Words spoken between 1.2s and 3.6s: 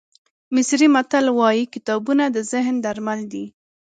وایي کتابتون د ذهن درمل دی.